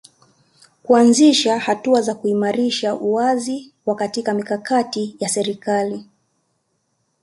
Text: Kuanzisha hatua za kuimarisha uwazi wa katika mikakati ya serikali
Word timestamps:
Kuanzisha 0.83 1.59
hatua 1.59 2.01
za 2.01 2.15
kuimarisha 2.15 2.95
uwazi 2.95 3.73
wa 3.85 3.95
katika 3.95 4.33
mikakati 4.33 5.15
ya 5.19 5.29
serikali 5.29 6.05